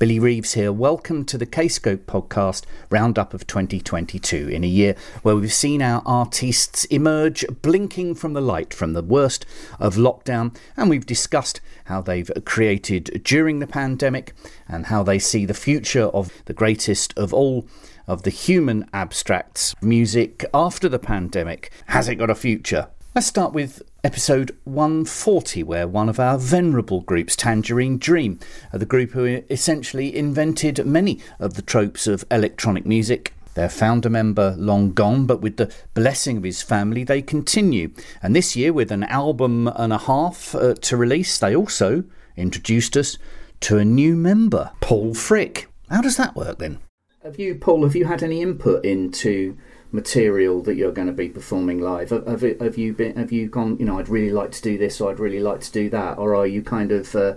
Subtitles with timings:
[0.00, 0.72] Billy Reeves here.
[0.72, 6.02] Welcome to the Kscope podcast roundup of 2022 in a year where we've seen our
[6.06, 9.44] artists emerge blinking from the light from the worst
[9.78, 14.32] of lockdown and we've discussed how they've created during the pandemic
[14.66, 17.68] and how they see the future of the greatest of all
[18.06, 21.70] of the human abstracts music after the pandemic.
[21.88, 22.88] Has it got a future?
[23.14, 28.38] Let's start with episode 140, where one of our venerable groups, Tangerine Dream,
[28.72, 33.34] the group who essentially invented many of the tropes of electronic music.
[33.54, 37.92] Their founder member long gone, but with the blessing of his family, they continue.
[38.22, 42.04] And this year, with an album and a half uh, to release, they also
[42.36, 43.18] introduced us
[43.60, 45.68] to a new member, Paul Frick.
[45.90, 46.78] How does that work then?
[47.22, 49.58] Have you, Paul, have you had any input into
[49.92, 52.10] material that you're going to be performing live?
[52.10, 53.16] Have, have, have, you been?
[53.16, 53.76] Have you gone?
[53.78, 56.18] You know, I'd really like to do this, or I'd really like to do that,
[56.18, 57.34] or are you kind of uh,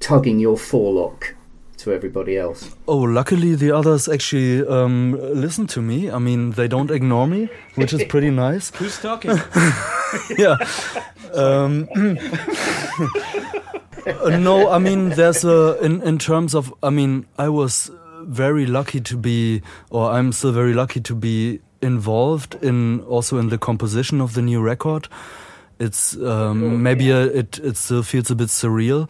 [0.00, 1.34] tugging your forelock
[1.78, 2.74] to everybody else?
[2.88, 6.10] Oh, luckily the others actually um, listen to me.
[6.10, 8.74] I mean, they don't ignore me, which is pretty nice.
[8.76, 9.30] Who's talking?
[10.38, 10.56] yeah.
[11.32, 11.88] Um,
[14.42, 16.72] no, I mean, there's a in in terms of.
[16.82, 17.90] I mean, I was
[18.22, 23.48] very lucky to be, or I'm still very lucky to be involved in also in
[23.48, 25.08] the composition of the new record.
[25.78, 29.08] It's um, maybe a, it it still feels a bit surreal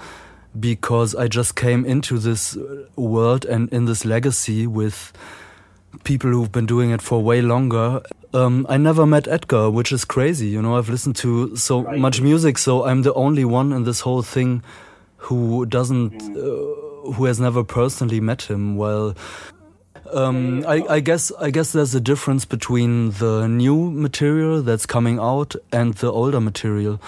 [0.58, 2.56] because I just came into this
[2.96, 5.12] world and in this legacy with
[6.04, 8.02] people who've been doing it for way longer.
[8.32, 10.48] Um, I never met Edgar, which is crazy.
[10.48, 14.00] You know, I've listened to so much music, so I'm the only one in this
[14.00, 14.62] whole thing
[15.16, 18.76] who doesn't, uh, who has never personally met him.
[18.76, 19.14] Well,
[20.14, 25.18] um, I, I, guess I guess there's a difference between the new material that's coming
[25.18, 27.00] out and the older material,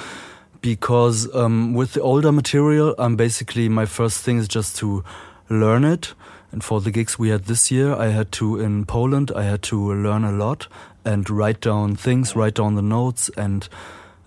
[0.60, 5.04] because um, with the older material, I'm basically my first thing is just to
[5.48, 6.14] learn it.
[6.52, 9.62] And for the gigs we had this year, I had to in Poland, I had
[9.62, 10.68] to learn a lot
[11.04, 13.68] and write down things, write down the notes, and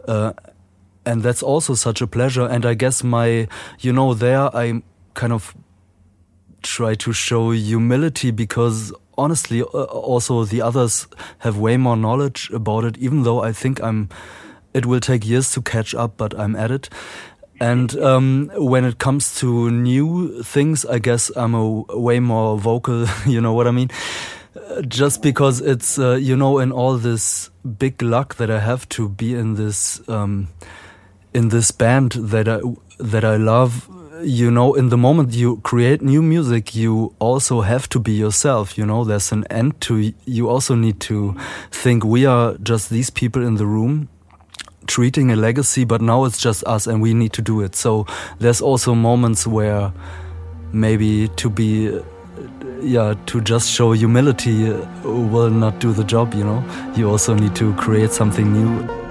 [0.08, 0.34] uh,
[1.06, 2.46] and that's also such a pleasure.
[2.46, 3.48] And I guess my,
[3.80, 4.82] you know, there I
[5.14, 5.56] kind of
[6.62, 11.08] try to show humility because honestly, uh, also the others
[11.40, 14.10] have way more knowledge about it, even though I think I'm,
[14.74, 16.90] it will take years to catch up, but I'm at it.
[17.62, 23.06] And um, when it comes to new things, I guess I'm a way more vocal,
[23.26, 23.90] you know what I mean?
[24.88, 29.10] Just because it's, uh, you know, in all this big luck that I have to
[29.10, 30.48] be in this, um,
[31.34, 32.62] in this band that I,
[32.98, 33.90] that I love,
[34.22, 38.78] you know, in the moment you create new music, you also have to be yourself.
[38.78, 40.14] You know, there's an end to.
[40.26, 41.36] You also need to
[41.72, 44.10] think we are just these people in the room
[44.88, 47.76] treating a legacy, but now it's just us and we need to do it.
[47.76, 48.06] So
[48.40, 49.94] there's also moments where
[50.74, 52.00] maybe to be
[52.82, 56.64] yeah to just show humility uh, will not do the job you know
[56.96, 59.09] you also need to create something new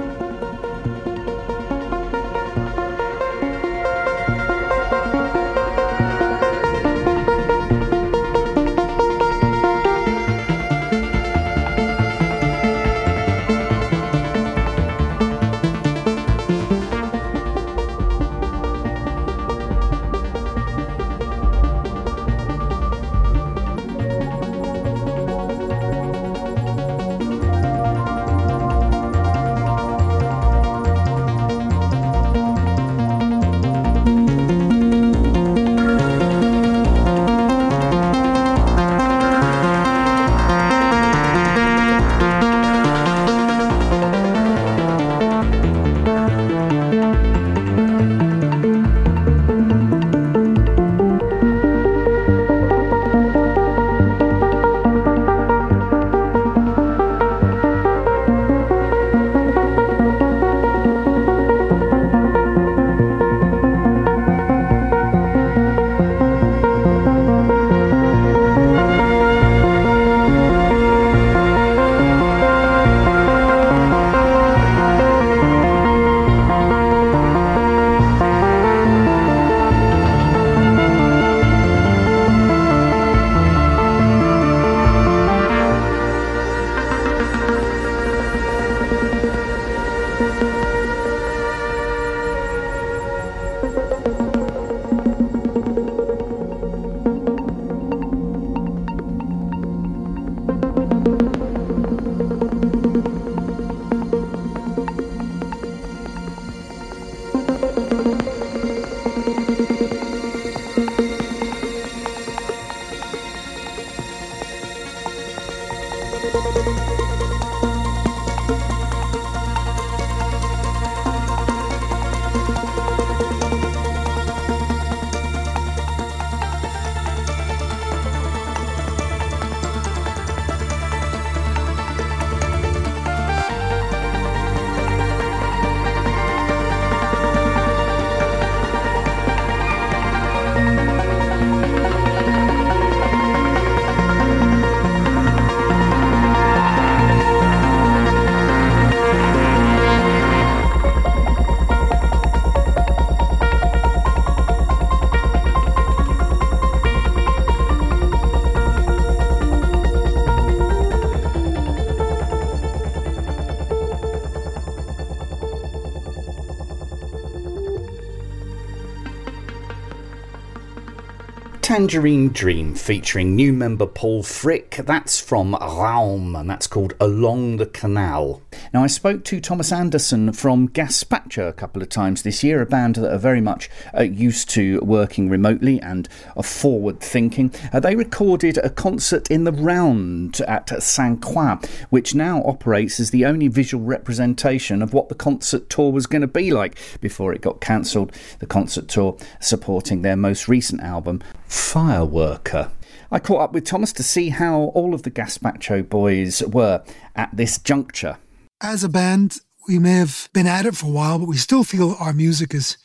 [171.78, 174.80] Tangerine Dream featuring new member Paul Frick.
[174.84, 178.42] That's from Raum and that's called Along the Canal.
[178.72, 182.66] Now, I spoke to Thomas Anderson from Gazpacho a couple of times this year, a
[182.66, 186.06] band that are very much uh, used to working remotely and
[186.36, 187.50] are forward thinking.
[187.72, 191.56] Uh, they recorded a concert in the round at Saint Croix,
[191.88, 196.22] which now operates as the only visual representation of what the concert tour was going
[196.22, 198.12] to be like before it got cancelled.
[198.38, 202.70] The concert tour supporting their most recent album, Fireworker.
[203.10, 206.82] I caught up with Thomas to see how all of the Gazpacho boys were
[207.16, 208.18] at this juncture.
[208.60, 209.38] As a band,
[209.68, 212.52] we may have been at it for a while, but we still feel our music
[212.52, 212.76] is,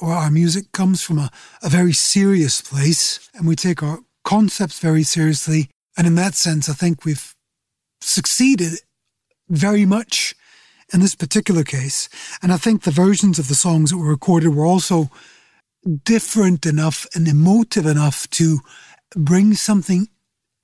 [0.00, 1.30] or our music comes from a,
[1.62, 5.68] a very serious place, and we take our concepts very seriously.
[5.98, 7.34] And in that sense, I think we've
[8.00, 8.80] succeeded
[9.50, 10.34] very much
[10.94, 12.08] in this particular case.
[12.40, 15.10] And I think the versions of the songs that were recorded were also
[16.04, 18.60] different enough and emotive enough to
[19.14, 20.08] bring something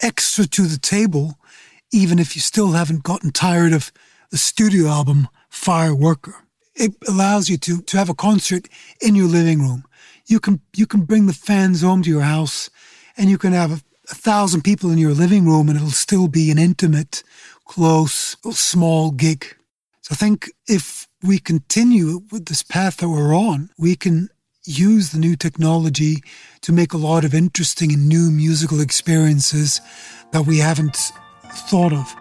[0.00, 1.38] extra to the table,
[1.92, 3.92] even if you still haven't gotten tired of
[4.34, 6.34] the studio album Fireworker.
[6.74, 8.66] It allows you to, to have a concert
[9.00, 9.84] in your living room.
[10.26, 12.68] You can, you can bring the fans home to your house
[13.16, 16.26] and you can have a, a thousand people in your living room and it'll still
[16.26, 17.22] be an intimate,
[17.64, 19.56] close, small gig.
[20.00, 24.30] So I think if we continue with this path that we're on, we can
[24.64, 26.24] use the new technology
[26.62, 29.80] to make a lot of interesting and new musical experiences
[30.32, 31.12] that we haven't
[31.68, 32.16] thought of.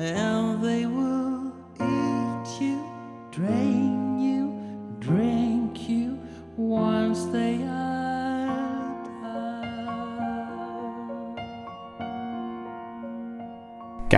[0.00, 0.39] Memories,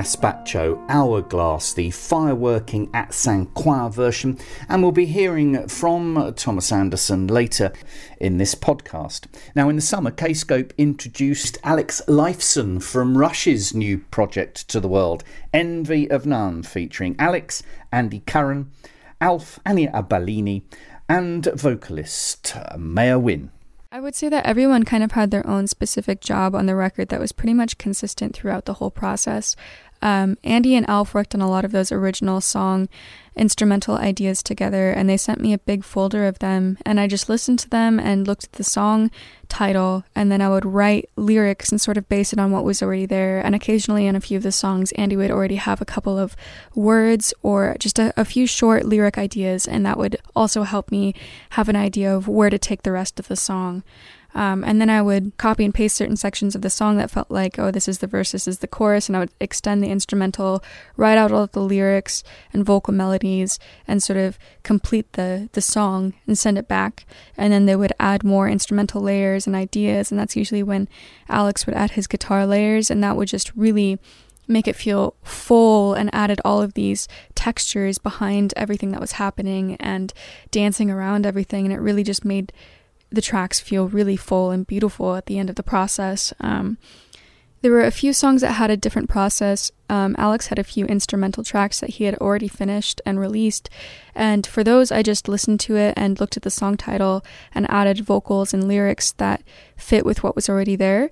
[0.02, 4.37] Gazpacho Hourglass, the fireworking at San Croix version,
[4.68, 7.73] and we'll be hearing from Thomas Anderson later
[8.18, 9.26] in this podcast.
[9.54, 15.23] Now, in the summer, Kscope introduced Alex Lifeson from Rush's new project to the world,
[15.54, 18.73] Envy of None, featuring Alex, Andy Curran,
[19.21, 20.62] Alf, Annibalini,
[21.09, 23.52] and vocalist Maiah Wynne.
[23.94, 27.11] I would say that everyone kind of had their own specific job on the record
[27.11, 29.54] that was pretty much consistent throughout the whole process.
[30.02, 32.88] Um, Andy and Alf worked on a lot of those original song
[33.35, 36.76] instrumental ideas together, and they sent me a big folder of them.
[36.85, 39.11] And I just listened to them and looked at the song
[39.49, 42.82] title, and then I would write lyrics and sort of base it on what was
[42.82, 43.40] already there.
[43.40, 46.37] And occasionally, in a few of the songs, Andy would already have a couple of
[46.75, 51.14] words or just a, a few short lyric ideas, and that would also help me
[51.50, 53.82] have an idea of where to take the rest of the song.
[54.34, 57.30] Um, and then I would copy and paste certain sections of the song that felt
[57.30, 59.90] like, oh, this is the verse, this is the chorus, and I would extend the
[59.90, 60.62] instrumental,
[60.96, 66.14] write out all the lyrics and vocal melodies, and sort of complete the the song
[66.26, 67.04] and send it back.
[67.36, 70.88] And then they would add more instrumental layers and ideas, and that's usually when
[71.28, 73.98] Alex would add his guitar layers, and that would just really
[74.48, 79.76] make it feel full and added all of these textures behind everything that was happening
[79.76, 80.12] and
[80.50, 82.52] dancing around everything, and it really just made
[83.14, 86.33] the tracks feel really full and beautiful at the end of the process.
[86.40, 86.78] Um,
[87.61, 89.71] there were a few songs that had a different process.
[89.88, 93.71] Um, Alex had a few instrumental tracks that he had already finished and released,
[94.14, 97.71] and for those, I just listened to it and looked at the song title and
[97.71, 99.42] added vocals and lyrics that
[99.76, 101.11] fit with what was already there.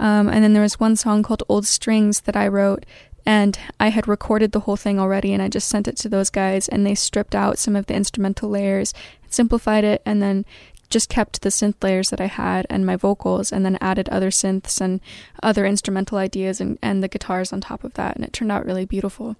[0.00, 2.84] Um, and then there was one song called Old Strings that I wrote
[3.24, 6.30] and I had recorded the whole thing already and I just sent it to those
[6.30, 8.92] guys and they stripped out some of the instrumental layers,
[9.28, 10.44] simplified it, and then
[10.92, 14.30] just kept the synth layers that I had and my vocals and then added other
[14.30, 15.00] synths and
[15.42, 18.64] other instrumental ideas and, and the guitars on top of that and it turned out
[18.64, 19.36] really beautiful.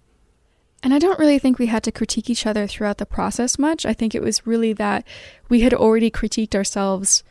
[0.82, 3.86] And I don't really think we had to critique each other throughout the process much.
[3.86, 5.06] I think it was really that
[5.48, 7.22] we had already critiqued ourselves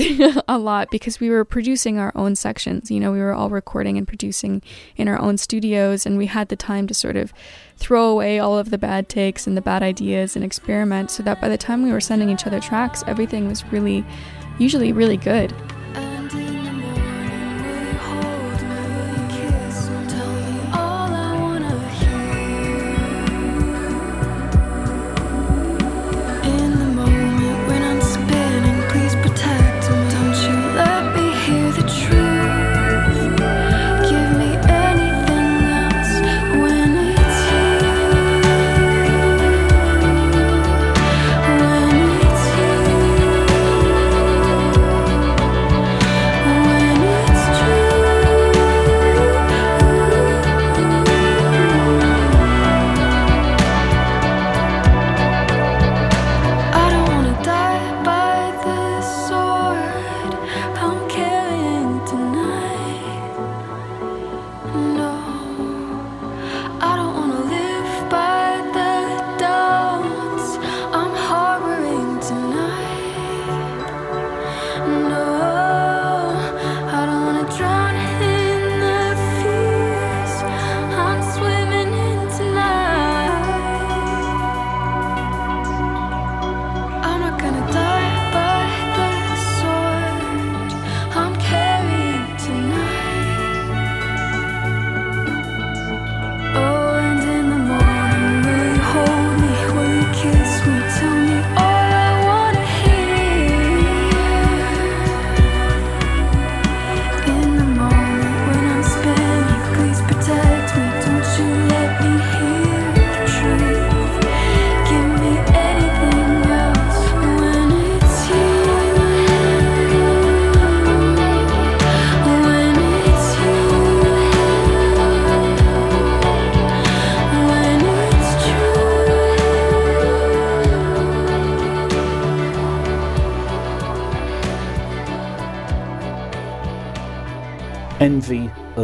[0.48, 2.90] a lot because we were producing our own sections.
[2.90, 4.62] You know, we were all recording and producing
[4.96, 7.32] in our own studios, and we had the time to sort of
[7.76, 11.40] throw away all of the bad takes and the bad ideas and experiment so that
[11.40, 14.04] by the time we were sending each other tracks, everything was really,
[14.58, 15.54] usually really good.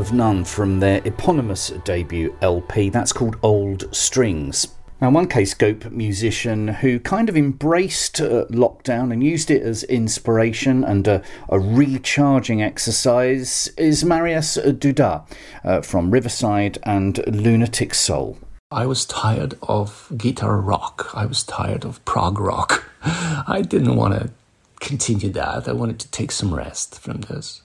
[0.07, 2.91] Of None from their eponymous debut LP.
[2.91, 4.69] That's called Old Strings.
[5.01, 10.85] Now, one Kscope musician who kind of embraced uh, lockdown and used it as inspiration
[10.85, 15.29] and a, a recharging exercise is Marius Duda
[15.65, 18.39] uh, from Riverside and Lunatic Soul.
[18.71, 21.11] I was tired of guitar rock.
[21.15, 22.85] I was tired of prog rock.
[23.03, 24.31] I didn't want to
[24.79, 25.67] continue that.
[25.67, 27.63] I wanted to take some rest from this.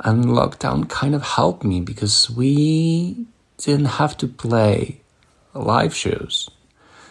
[0.00, 3.26] And lockdown kind of helped me because we
[3.58, 5.00] didn't have to play
[5.54, 6.50] live shows.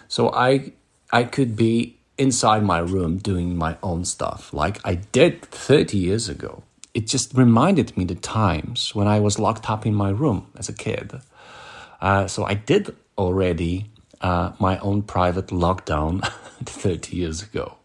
[0.07, 0.73] So I
[1.11, 6.29] I could be inside my room doing my own stuff like I did 30 years
[6.29, 6.63] ago.
[6.93, 10.69] It just reminded me the times when I was locked up in my room as
[10.69, 11.21] a kid.
[12.01, 13.89] Uh, so I did already
[14.21, 16.21] uh, my own private lockdown
[16.65, 17.77] 30 years ago.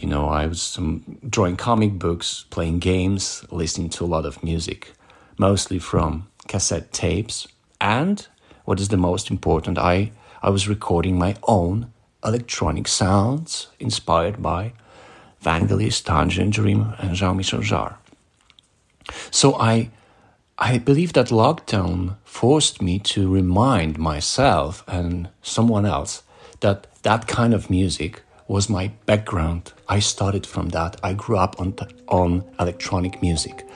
[0.00, 4.44] You know, I was um, drawing comic books, playing games, listening to a lot of
[4.44, 4.92] music,
[5.38, 7.48] mostly from cassette tapes.
[7.80, 8.24] And
[8.64, 11.92] what is the most important, I I was recording my own
[12.24, 14.72] electronic sounds inspired by
[15.42, 17.96] Vangelis, Tangerine Dream, and Jean-Michel Jarre.
[19.32, 19.90] So I,
[20.58, 26.22] I believe that lockdown forced me to remind myself and someone else
[26.60, 29.72] that that kind of music was my background.
[29.88, 30.96] I started from that.
[31.02, 31.74] I grew up on,
[32.08, 33.66] on electronic music.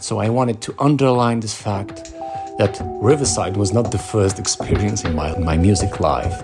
[0.00, 2.12] So I wanted to underline this fact
[2.58, 6.42] that Riverside was not the first experience in my, my music life.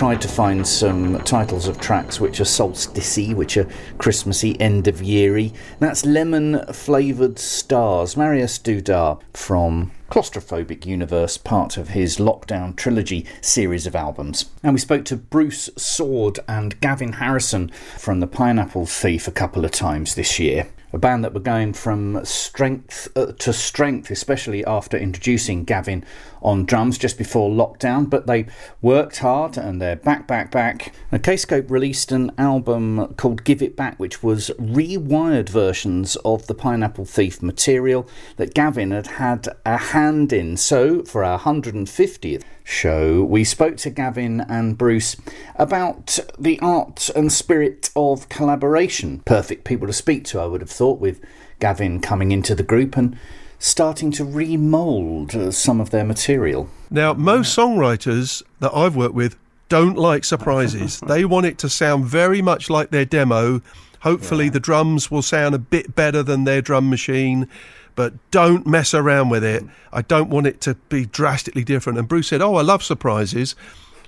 [0.00, 5.02] Tried to find some titles of tracks which are solsticey, which are Christmassy, end of
[5.02, 5.52] yeary.
[5.78, 13.86] That's Lemon Flavoured Stars, Marius Duda from Claustrophobic Universe, part of his Lockdown Trilogy series
[13.86, 14.48] of albums.
[14.62, 19.66] And we spoke to Bruce Soord and Gavin Harrison from the Pineapple Thief a couple
[19.66, 24.64] of times this year a band that were going from strength uh, to strength, especially
[24.64, 26.04] after introducing Gavin
[26.42, 28.08] on drums just before lockdown.
[28.08, 28.46] But they
[28.82, 30.92] worked hard and they're back, back, back.
[31.12, 36.54] And Kscope released an album called Give It Back, which was rewired versions of the
[36.54, 40.56] Pineapple Thief material that Gavin had had a hand in.
[40.56, 45.16] So for our 150th show, we spoke to Gavin and Bruce
[45.56, 49.20] about the art and spirit of collaboration.
[49.24, 51.20] Perfect people to speak to, I would have thought, with
[51.58, 53.18] Gavin coming into the group and
[53.58, 56.68] starting to remould uh, some of their material.
[56.90, 59.36] Now, most songwriters that I've worked with
[59.68, 61.00] don't like surprises.
[61.06, 63.60] they want it to sound very much like their demo.
[64.00, 67.46] Hopefully, the drums will sound a bit better than their drum machine,
[67.94, 69.64] but don't mess around with it.
[69.92, 71.98] I don't want it to be drastically different.
[71.98, 73.54] And Bruce said, Oh, I love surprises.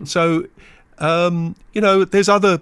[0.04, 0.46] So,
[0.98, 2.60] um, you know, there's other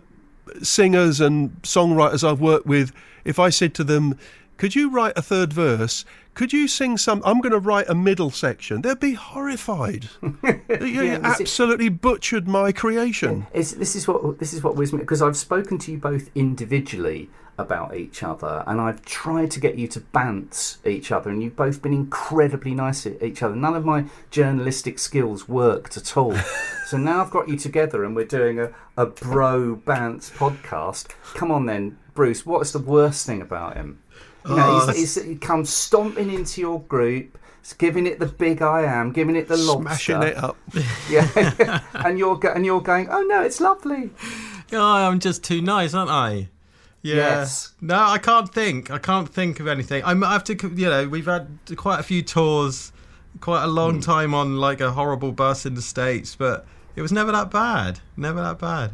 [0.62, 2.92] singers and songwriters I've worked with.
[3.24, 4.18] If I said to them,
[4.56, 6.04] Could you write a third verse?
[6.34, 7.22] Could you sing some?
[7.24, 8.82] I'm going to write a middle section.
[8.82, 10.08] They'd be horrified.
[10.22, 13.46] you Yeah, is it- absolutely butchered my creation.
[13.52, 17.94] This is what this is what was because I've spoken to you both individually about
[17.94, 21.82] each other, and I've tried to get you to bounce each other, and you've both
[21.82, 23.54] been incredibly nice at each other.
[23.54, 26.34] None of my journalistic skills worked at all.
[26.86, 31.08] so now I've got you together, and we're doing a, a bro bounce podcast.
[31.34, 32.46] Come on then, Bruce.
[32.46, 33.99] What's the worst thing about him?
[34.48, 37.36] You know, Oh, he's, he's, he comes stomping into your group.
[37.78, 39.82] Giving it the big I am, giving it the lobster,
[40.16, 40.56] Smashing it up.
[41.10, 43.08] yeah, and you're and you're going.
[43.10, 44.10] Oh no, it's lovely.
[44.72, 46.48] Oh, I'm just too nice, aren't I?
[47.02, 47.16] Yeah.
[47.16, 47.74] Yes.
[47.80, 48.90] No, I can't think.
[48.90, 50.02] I can't think of anything.
[50.04, 52.92] I'm- I have to, you know, we've had quite a few tours,
[53.40, 54.00] quite a long Hmm.
[54.00, 58.00] time on like a horrible bus in the States, but it was never that bad.
[58.16, 58.92] Never that bad.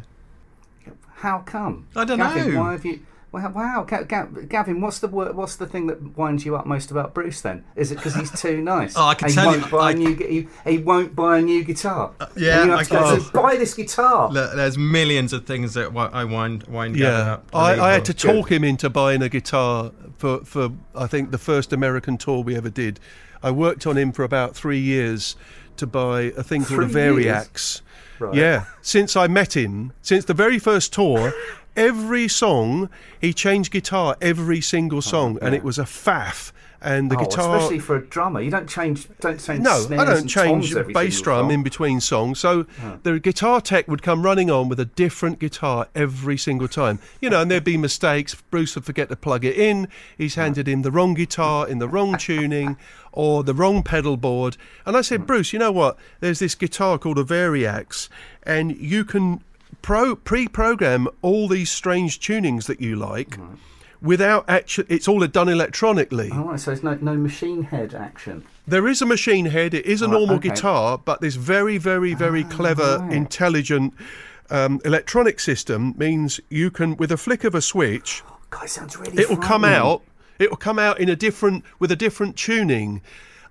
[1.15, 1.87] How come?
[1.95, 2.59] I don't Gavin, know.
[2.59, 2.99] Why have you?
[3.31, 3.83] Wow, wow.
[3.87, 7.41] Ga- Ga- Gavin, what's the what's the thing that winds you up most about Bruce?
[7.41, 8.93] Then is it because he's too nice?
[8.95, 10.15] Oh, I can And tell he you, won't buy I- a new.
[10.15, 12.11] He, he won't buy a new guitar.
[12.19, 13.25] Uh, yeah, I have to go, guess.
[13.25, 14.29] "So buy this guitar.
[14.31, 17.45] Look, there's millions of things that I wind wind Gavin up.
[17.53, 18.41] I, I had to Believe me.
[18.41, 22.55] talk him into buying a guitar for, for I think the first American tour we
[22.55, 22.99] ever did.
[23.43, 25.35] I worked on him for about three years
[25.75, 27.45] to buy a thing called a Three years?
[27.45, 27.81] Variax.
[28.19, 28.33] Right.
[28.35, 31.33] Yeah, since I met him, since the very first tour,
[31.77, 32.89] every song
[33.21, 35.59] he changed guitar every single oh, song, and yeah.
[35.59, 36.51] it was a faff.
[36.79, 39.07] And the oh, guitar, especially for a drummer, you don't change.
[39.19, 39.61] Don't change.
[39.61, 42.39] no, I don't and change bass drum in between songs.
[42.39, 42.67] So
[43.01, 46.99] the guitar tech would come running on with a different guitar every single time.
[47.19, 48.35] You know, and there'd be mistakes.
[48.35, 49.87] Bruce would forget to plug it in.
[50.17, 52.77] He's handed him the wrong guitar in the wrong tuning
[53.11, 54.57] or the wrong pedal board.
[54.85, 55.27] And I said, mm.
[55.27, 55.97] Bruce, you know what?
[56.19, 58.07] There's this guitar called a Variax,
[58.43, 59.41] and you can
[59.81, 63.37] pro pre-program all these strange tunings that you like.
[64.01, 66.29] Without actually, it's all done electronically.
[66.31, 68.43] Oh, right, so there's no no machine head action.
[68.67, 69.73] There is a machine head.
[69.73, 70.49] It is a Right, normal okay.
[70.49, 73.13] guitar, but this very, very, very clever, right.
[73.13, 73.93] intelligent
[74.49, 79.23] um, electronic system means you can, with a flick of a switch, God, it really.
[79.23, 80.03] it will come out.
[80.39, 83.01] It will come out in a different, with a different tuning.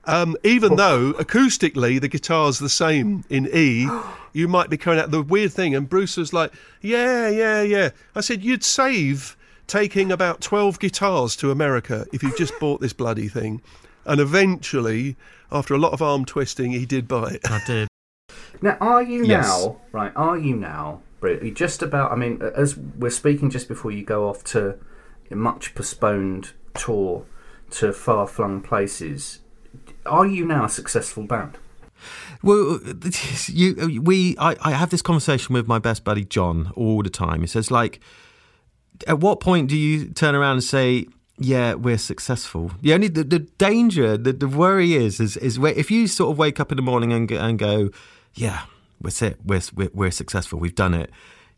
[0.04, 3.88] Um, even though acoustically the guitar's the same in E,
[4.36, 5.74] you might be coming out the weird thing.
[5.74, 11.34] And Bruce was like, "Yeah, yeah, yeah." I said, "You'd save taking about twelve guitars
[11.36, 13.62] to America if you just bought this bloody thing."
[14.04, 15.16] And eventually,
[15.50, 17.50] after a lot of arm twisting, he did buy it.
[17.50, 17.88] I did.
[18.62, 19.46] Now, are you Yes.
[19.46, 20.12] now right?
[20.14, 21.42] Are you now, Brit?
[21.42, 22.12] you just about?
[22.12, 24.76] I mean, as we're speaking just before you go off to
[25.30, 27.24] a much postponed tour
[27.70, 29.40] to far flung places.
[30.04, 31.58] Are you now a successful band?
[32.46, 32.78] Well,
[33.48, 37.40] you, we, I, I have this conversation with my best buddy John all the time.
[37.40, 37.98] He says, like,
[39.08, 41.06] at what point do you turn around and say,
[41.38, 42.70] "Yeah, we're successful"?
[42.80, 46.38] The only the, the danger, the, the worry is, is, is if you sort of
[46.38, 47.90] wake up in the morning and and go,
[48.34, 48.62] "Yeah,
[49.02, 51.10] we're it, we're, we're we're successful, we've done it."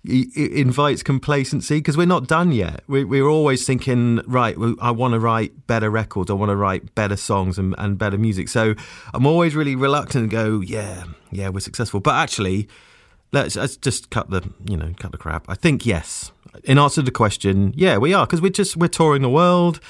[0.08, 2.82] It it invites complacency because we're not done yet.
[2.86, 6.94] We, we're always thinking, right, I want to write better records, I want to write
[6.94, 8.48] better songs and, and better music.
[8.48, 8.74] So
[9.12, 12.00] I'm always really reluctant to go, yeah, yeah, we're successful.
[12.00, 12.68] But actually,
[13.32, 15.44] let's, let's just cut the, you know, cut the crap.
[15.48, 16.32] I think yes.
[16.64, 19.80] In answer to the question, yeah, we are because we're just we're touring the world.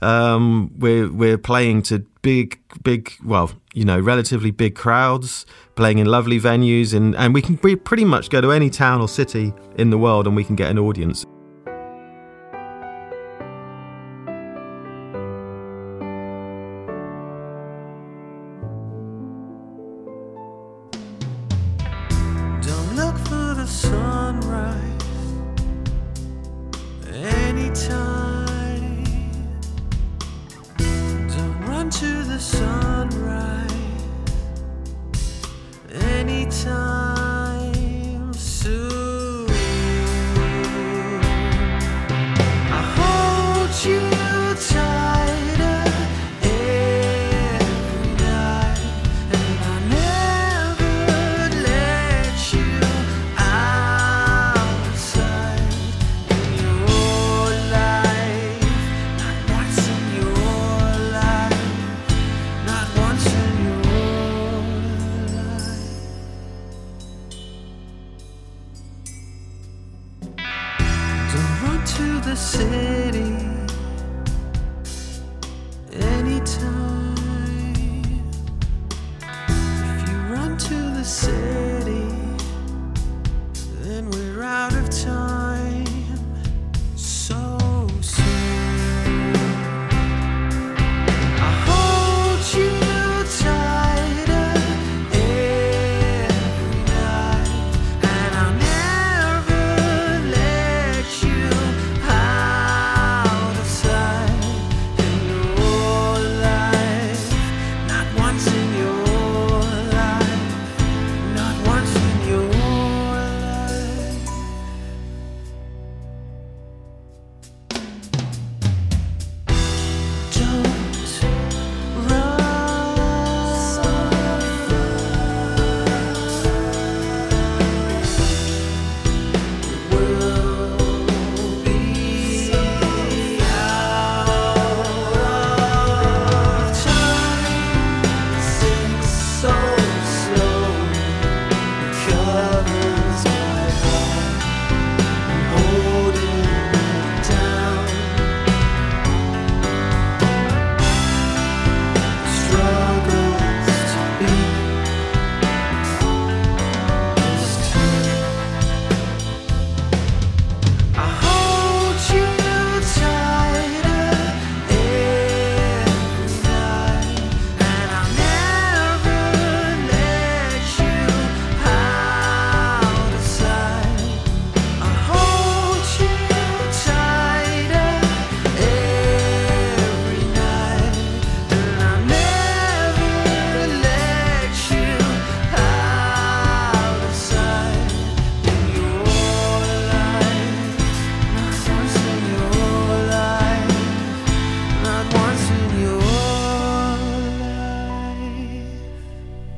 [0.00, 6.06] Um, we're we're playing to big, big, well, you know, relatively big crowds, playing in
[6.06, 9.90] lovely venues, and and we can pretty much go to any town or city in
[9.90, 11.26] the world, and we can get an audience.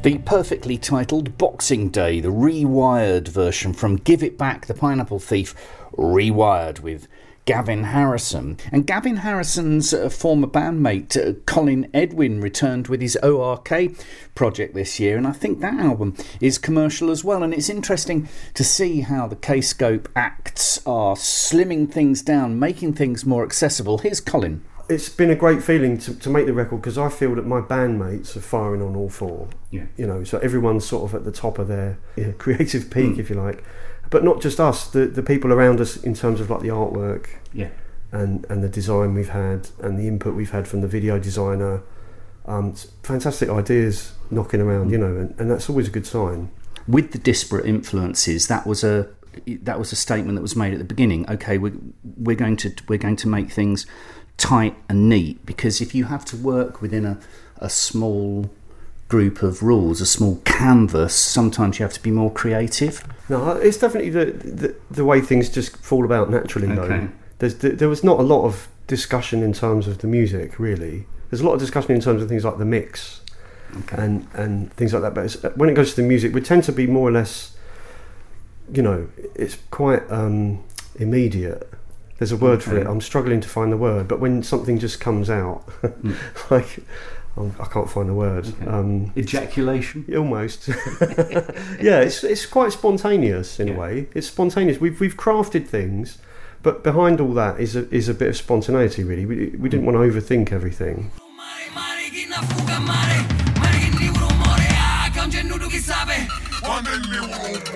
[0.09, 5.55] The perfectly titled Boxing Day, the rewired version from Give It Back, the Pineapple Thief,
[5.99, 7.07] rewired with
[7.45, 8.57] Gavin Harrison.
[8.73, 13.71] And Gavin Harrison's uh, former bandmate uh, Colin Edwin returned with his ORK
[14.35, 17.43] project this year, and I think that album is commercial as well.
[17.43, 23.27] And it's interesting to see how the Kscope acts are slimming things down, making things
[23.27, 23.99] more accessible.
[23.99, 24.65] Here's Colin.
[24.89, 27.61] It's been a great feeling to, to make the record because I feel that my
[27.61, 29.49] bandmates are firing on all four.
[29.71, 29.87] Yeah.
[29.97, 33.19] You know, so everyone's sort of at the top of their yeah, creative peak, Mm.
[33.19, 33.65] if you like.
[34.11, 37.27] But not just us, the, the people around us in terms of like the artwork
[37.53, 37.69] Yeah.
[38.13, 41.83] and, and the design we've had and the input we've had from the video designer.
[42.47, 42.73] Um,
[43.03, 46.51] fantastic ideas knocking around, you know, and, and that's always a good sign.
[46.87, 49.09] with the disparate influences that was a
[49.63, 51.75] that was a statement that was made at the beginning okay we're,
[52.17, 53.87] we're going to we're going to make things
[54.39, 57.19] tight and neat because if you have to work within a,
[57.59, 58.51] a small
[59.09, 63.77] group of rules a small canvas sometimes you have to be more creative No, it's
[63.77, 66.69] definitely the, the the way things just fall about naturally.
[66.69, 66.79] Okay.
[66.79, 70.59] Though there's there was not a lot of discussion in terms of the music.
[70.59, 73.21] Really, there's a lot of discussion in terms of things like the mix
[73.81, 75.15] okay and and things like that.
[75.15, 77.57] But it's, when it goes to the music, we tend to be more or less,
[78.73, 80.65] you know, it's quite um,
[80.97, 81.69] immediate.
[82.19, 82.87] There's a word for it.
[82.87, 85.65] I'm struggling to find the word, but when something just comes out,
[86.51, 86.81] like
[87.37, 88.49] I'm, I can't find the word.
[88.49, 88.67] Okay.
[88.67, 90.69] Um, ejaculation Almost.
[91.81, 93.75] yeah, it's it's quite spontaneous in Yeah.
[93.75, 94.09] a way.
[94.15, 94.81] It's spontaneous.
[94.81, 96.19] We've we've crafted things,
[96.63, 99.05] but behind all that is a is a bit of spontaneity.
[99.05, 101.13] Really, we we didn't want to overthink everything.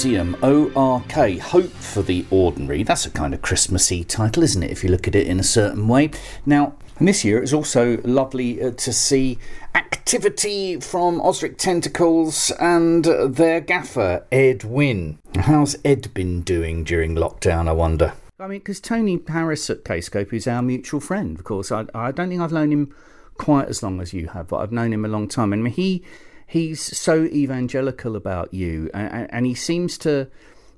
[0.03, 2.83] ORK, Hope for the Ordinary.
[2.83, 5.43] That's a kind of Christmassy title, isn't it, if you look at it in a
[5.43, 6.11] certain way?
[6.47, 9.39] Now, this year it's also lovely uh, to see
[9.75, 15.19] activity from Ozric Tentacles and uh, their gaffer, Ed Wynn.
[15.35, 18.15] How's Ed been doing during lockdown, I wonder?
[18.39, 21.71] I mean, because Tony Harris at Kscope is our mutual friend, of course.
[21.71, 22.95] I, I don't think I've known him
[23.37, 25.53] quite as long as you have, but I've known him a long time.
[25.53, 26.03] And he
[26.51, 30.29] he's so evangelical about you, and, and he seems to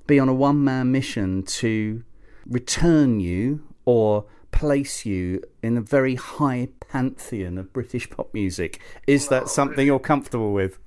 [0.06, 2.04] be on a one man mission to
[2.46, 8.80] return you or place you in a very high pantheon of British pop music.
[9.06, 10.78] Is that something you're comfortable with?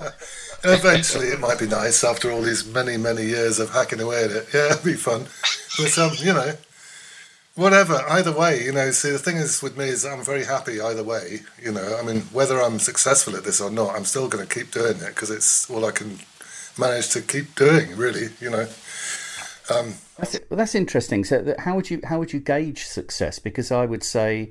[0.64, 4.30] Eventually, it might be nice after all these many, many years of hacking away at
[4.30, 4.48] it.
[4.54, 5.26] Yeah, it'd be fun.
[5.76, 6.54] But um, you know,
[7.54, 8.02] whatever.
[8.08, 8.90] Either way, you know.
[8.90, 11.40] See, the thing is with me is I'm very happy either way.
[11.62, 14.54] You know, I mean, whether I'm successful at this or not, I'm still going to
[14.54, 16.18] keep doing it because it's all I can
[16.78, 17.96] manage to keep doing.
[17.96, 18.66] Really, you know.
[19.70, 21.24] Um, That's, well, that's interesting.
[21.24, 23.38] So, how would you how would you gauge success?
[23.38, 24.50] Because I would say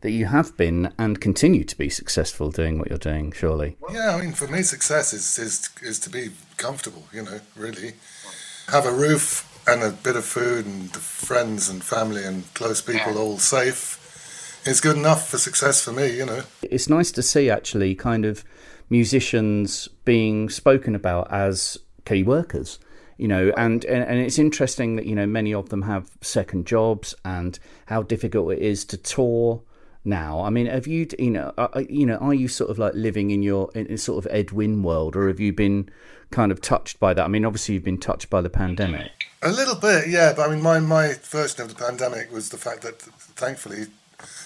[0.00, 3.32] that you have been and continue to be successful doing what you're doing.
[3.32, 3.76] Surely.
[3.92, 7.04] Yeah, I mean, for me, success is, is is to be comfortable.
[7.12, 7.94] You know, really
[8.68, 13.18] have a roof and a bit of food and friends and family and close people
[13.18, 14.00] all safe
[14.66, 16.16] is good enough for success for me.
[16.16, 16.42] You know.
[16.62, 18.44] It's nice to see actually kind of
[18.90, 22.78] musicians being spoken about as key workers.
[23.16, 26.66] You know, and, and and it's interesting that you know many of them have second
[26.66, 29.62] jobs and how difficult it is to tour
[30.04, 30.40] now.
[30.40, 32.92] I mean, have you you know uh, uh, you know are you sort of like
[32.94, 35.88] living in your in sort of Edwin world, or have you been
[36.30, 37.24] kind of touched by that?
[37.24, 39.12] I mean, obviously you've been touched by the pandemic.
[39.44, 40.32] A little bit, yeah.
[40.34, 43.02] But I mean, my, my version of the pandemic was the fact that,
[43.36, 43.88] thankfully,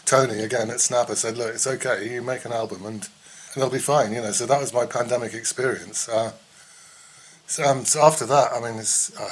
[0.04, 2.12] Tony again at Snapper said, "Look, it's okay.
[2.12, 3.08] You make an album, and,
[3.56, 4.32] it'll be fine." You know.
[4.32, 6.08] So that was my pandemic experience.
[6.08, 6.32] Uh,
[7.46, 9.30] so, um, so after that, I mean, it's uh,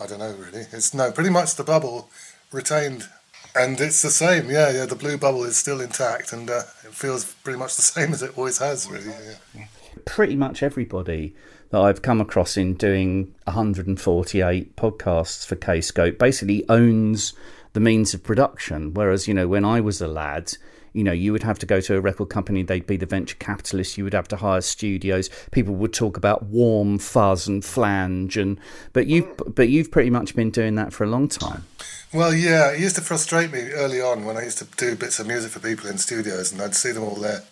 [0.00, 0.66] I don't know really.
[0.72, 2.08] It's no, pretty much the bubble
[2.50, 3.08] retained,
[3.54, 4.48] and it's the same.
[4.48, 4.86] Yeah, yeah.
[4.86, 8.22] The blue bubble is still intact, and uh, it feels pretty much the same as
[8.22, 8.88] it always has.
[8.88, 9.12] Really.
[9.54, 9.66] Yeah.
[10.06, 11.34] pretty much everybody
[11.72, 17.32] that I've come across in doing 148 podcasts for Kscope basically owns
[17.72, 18.92] the means of production.
[18.92, 20.52] Whereas, you know, when I was a lad,
[20.92, 23.36] you know, you would have to go to a record company, they'd be the venture
[23.38, 28.36] capitalists, you would have to hire studios, people would talk about warm fuzz and flange
[28.36, 28.60] and
[28.92, 31.64] but you but you've pretty much been doing that for a long time.
[32.12, 35.18] Well, yeah, it used to frustrate me early on when I used to do bits
[35.18, 37.44] of music for people in studios, and I'd see them all there,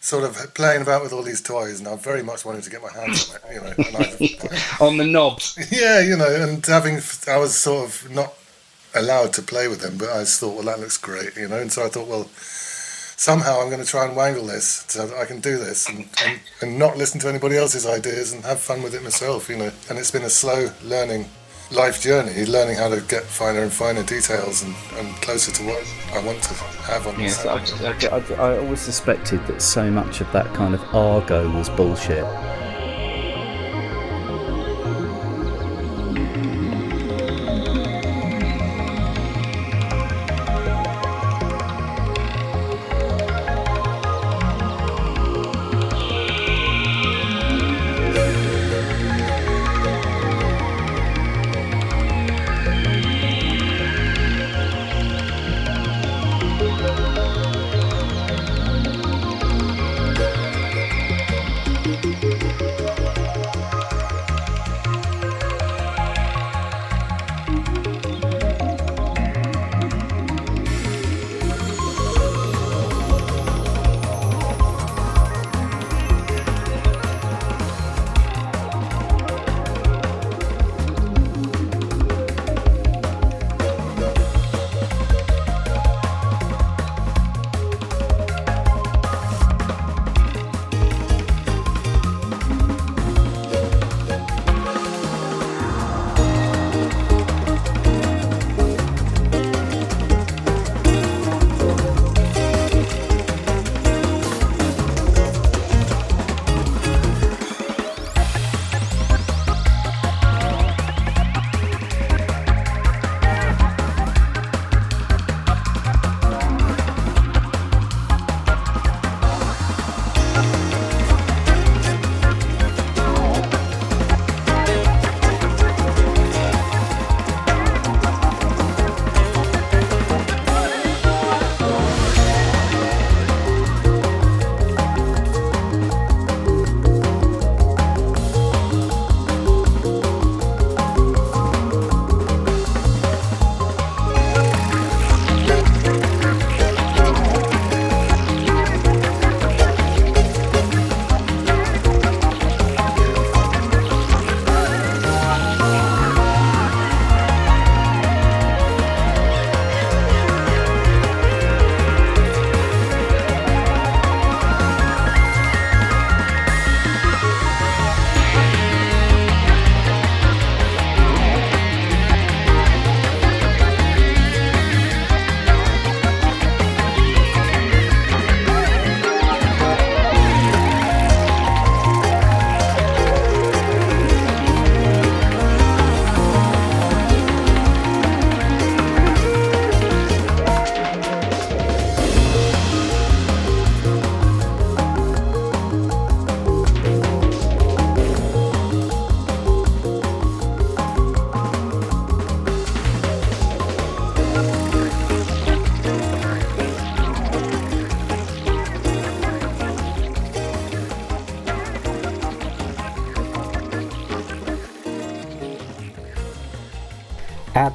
[0.00, 2.82] sort of playing about with all these toys, and I very much wanted to get
[2.82, 3.74] my hands on it, you know.
[3.98, 5.58] I, On the knobs.
[5.72, 8.34] yeah, you know, and having, I was sort of not
[8.94, 11.58] allowed to play with them, but I just thought, well, that looks great, you know,
[11.58, 12.28] and so I thought, well,
[13.18, 16.08] somehow I'm going to try and wangle this so that I can do this and,
[16.24, 19.56] and, and not listen to anybody else's ideas and have fun with it myself, you
[19.56, 19.72] know.
[19.90, 21.28] And it's been a slow learning
[21.70, 25.84] life journey, learning how to get finer and finer details and, and closer to what
[26.12, 28.28] I want to have on Yes, I, sound.
[28.30, 32.24] I, I always suspected that so much of that kind of argo was bullshit.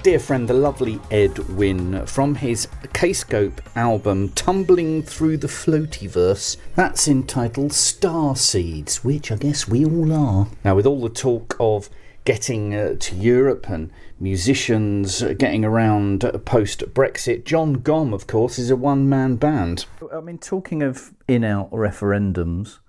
[0.03, 7.07] Dear friend, the lovely Ed Wynn, from his Kscope album Tumbling Through the Floatyverse, that's
[7.07, 10.47] entitled Star Seeds, which I guess we all are.
[10.65, 11.89] Now, with all the talk of
[12.25, 18.59] getting uh, to Europe and musicians uh, getting around post Brexit, Jon Gomm, of course,
[18.59, 19.85] is a one man band.
[20.13, 22.79] I mean, talking of in out referendums,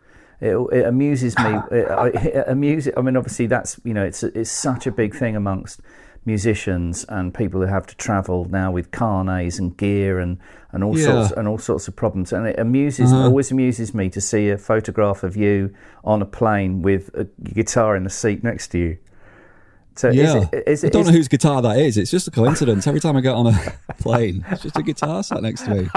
[0.40, 1.60] it, it amuses me.
[1.70, 2.92] It, it amuses.
[2.96, 5.80] I mean, obviously, that's you know, it's it's such a big thing amongst
[6.26, 10.38] musicians and people who have to travel now with carnets and gear and,
[10.72, 11.04] and all Yeah.
[11.06, 12.32] sorts and all sorts of problems.
[12.32, 13.24] And it amuses Uh-huh.
[13.24, 15.70] always amuses me to see a photograph of you
[16.04, 18.96] on a plane with a guitar in the seat next to you.
[19.96, 20.48] So is yeah.
[20.52, 21.96] it, is I don't know whose guitar that is.
[21.96, 22.86] It's just a coincidence.
[22.86, 25.88] Every time I get on a plane, it's just a guitar sat next to me.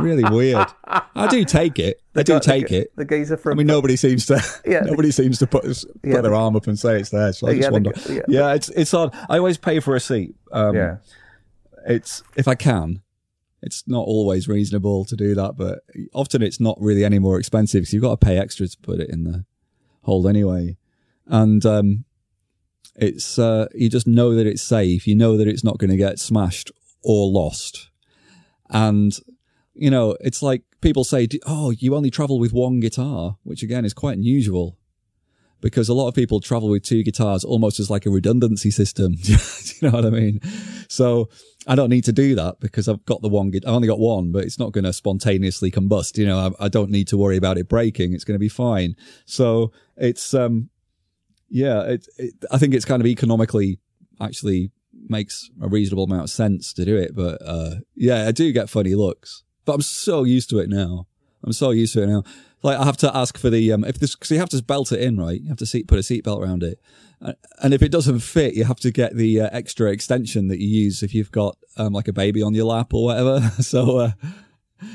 [0.00, 0.66] Really weird.
[0.84, 2.02] I do take it.
[2.14, 2.96] I do take the, it.
[2.96, 3.52] The geezer from.
[3.52, 4.42] I mean, nobody seems to.
[4.66, 4.80] Yeah.
[4.80, 7.38] nobody seems to put put Yeah, their the- arm up and say it's theirs.
[7.38, 7.92] So I Yeah, just the wonder.
[7.92, 8.20] g- yeah.
[8.28, 9.14] Yeah, it's it's odd.
[9.30, 10.34] I always pay for a seat.
[10.52, 10.96] Um, Yeah.
[11.86, 13.02] It's if I can.
[13.62, 15.80] It's not always reasonable to do that, but
[16.12, 18.98] often it's not really any more expensive because you've got to pay extra to put
[18.98, 19.44] it in the
[20.02, 20.76] hold anyway.
[21.26, 22.04] And um,
[22.96, 25.06] it's uh, you just know that it's safe.
[25.06, 26.70] You know that it's not going to get smashed
[27.02, 27.90] or lost.
[28.70, 29.16] And
[29.74, 33.84] you know, it's like people say, "Oh, you only travel with one guitar," which again
[33.84, 34.76] is quite unusual
[35.62, 39.14] because a lot of people travel with two guitars almost as like a redundancy system.
[39.80, 40.40] You know what I mean?
[40.86, 41.28] So
[41.66, 43.50] I don't need to do that because I've got the one.
[43.52, 46.18] I've only got one, but it's not going to spontaneously combust.
[46.18, 48.12] You know, I, I don't need to worry about it breaking.
[48.12, 48.94] It's going to be fine.
[49.26, 50.70] So it's um,
[51.52, 53.78] yeah, it, it, I think it's kind of economically
[54.20, 54.70] actually
[55.08, 57.14] makes a reasonable amount of sense to do it.
[57.14, 61.06] But uh, yeah, I do get funny looks, but I'm so used to it now.
[61.44, 62.24] I'm so used to it now.
[62.62, 64.92] Like I have to ask for the um, if this because you have to belt
[64.92, 65.40] it in, right?
[65.40, 66.80] You have to seat, put a seatbelt around it,
[67.60, 70.68] and if it doesn't fit, you have to get the uh, extra extension that you
[70.68, 73.40] use if you've got um, like a baby on your lap or whatever.
[73.60, 73.98] so.
[73.98, 74.10] Uh,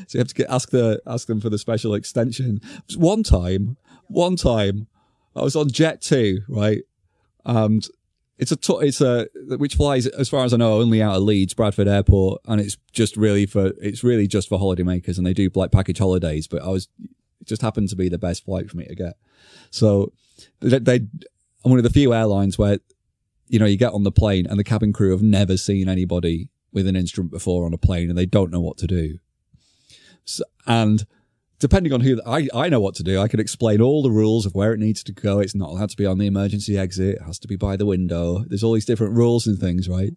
[0.08, 2.60] so you have to get, ask the ask them for the special extension.
[2.98, 3.78] One time,
[4.10, 4.88] one time,
[5.38, 6.84] I was on Jet2, right,
[7.46, 7.88] and
[8.38, 9.28] it's a it's a
[9.58, 12.78] which flies as far as I know only out of Leeds Bradford Airport, and it's
[12.92, 16.48] just really for it's really just for holidaymakers, and they do like package holidays.
[16.48, 19.14] But I was it just happened to be the best flight for me to get.
[19.72, 20.14] So
[20.60, 22.80] they, they I'm one of the few airlines where
[23.48, 26.50] you know you get on the plane and the cabin crew have never seen anybody
[26.72, 29.18] with an instrument before on a plane, and they don't know what to do.
[30.26, 31.06] So, and
[31.60, 33.20] depending on who I, I know what to do.
[33.20, 35.40] I can explain all the rules of where it needs to go.
[35.40, 37.16] It's not allowed to be on the emergency exit.
[37.16, 38.44] It has to be by the window.
[38.48, 40.14] There's all these different rules and things, right?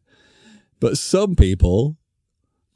[0.80, 1.96] But some people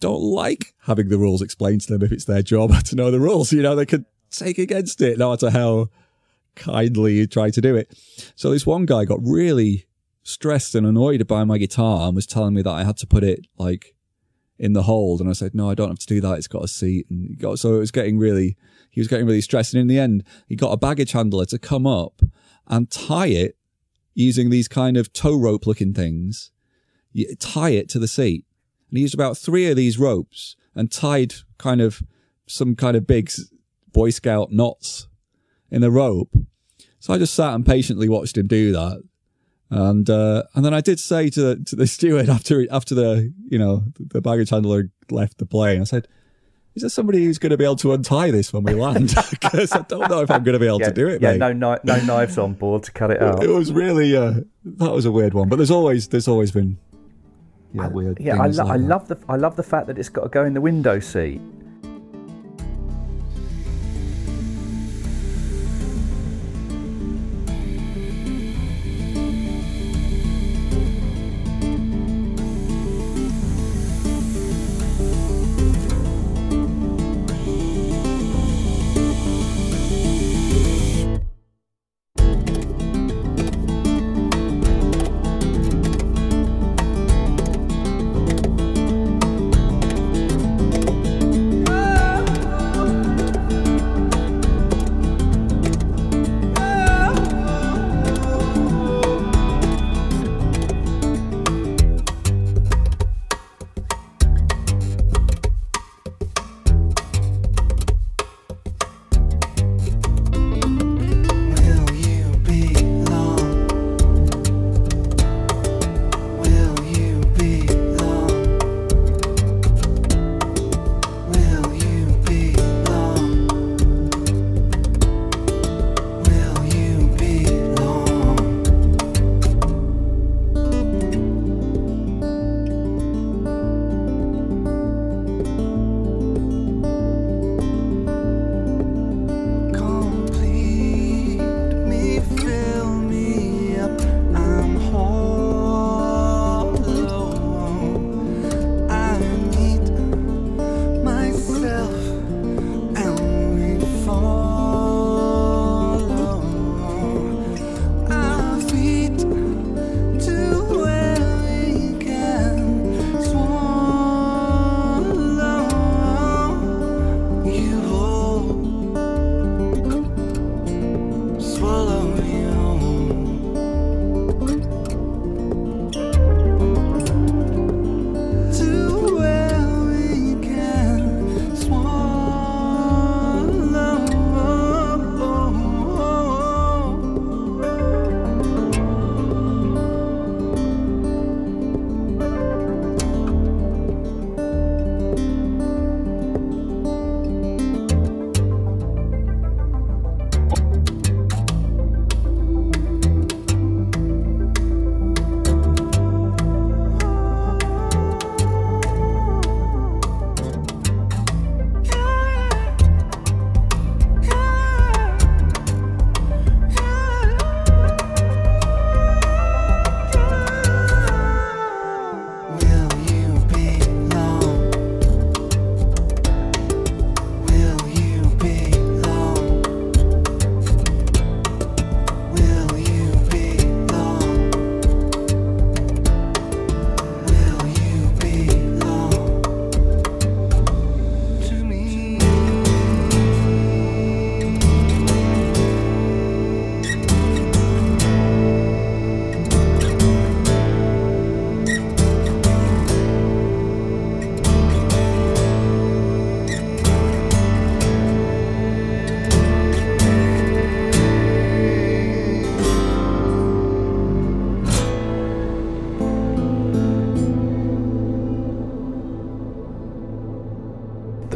[0.00, 3.20] don't like having the rules explained to them if it's their job to know the
[3.20, 3.52] rules.
[3.52, 5.88] You know, they could take against it no matter how
[6.54, 7.96] kindly you try to do it.
[8.34, 9.86] So this one guy got really
[10.22, 13.24] stressed and annoyed by my guitar and was telling me that I had to put
[13.24, 13.94] it like
[14.58, 15.20] in the hold.
[15.20, 16.38] And I said, no, I don't have to do that.
[16.38, 17.06] It's got a seat.
[17.10, 18.56] And he got, so it was getting really,
[18.90, 19.74] he was getting really stressed.
[19.74, 22.20] And in the end, he got a baggage handler to come up
[22.66, 23.56] and tie it
[24.14, 26.52] using these kind of tow rope looking things,
[27.12, 28.44] You tie it to the seat.
[28.90, 32.02] And he used about three of these ropes and tied kind of
[32.46, 33.30] some kind of big
[33.92, 35.08] Boy Scout knots
[35.70, 36.34] in the rope.
[37.00, 39.02] So I just sat and patiently watched him do that.
[39.74, 43.32] And uh, and then I did say to the, to the steward after after the
[43.48, 46.06] you know the baggage handler left the plane, I said,
[46.74, 49.14] "Is there somebody who's going to be able to untie this when we land?
[49.30, 51.36] Because I don't know if I'm going to be able yeah, to do it, yeah,
[51.36, 53.42] mate." no, no knives on board to cut it out.
[53.42, 56.78] It was really uh, that was a weird one, but there's always there's always been
[57.72, 58.20] yeah weird.
[58.20, 60.28] Yeah, I, lo- like I love the I love the fact that it's got to
[60.28, 61.40] go in the window seat.